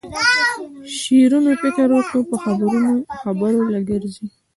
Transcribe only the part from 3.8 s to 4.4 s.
ګرځي.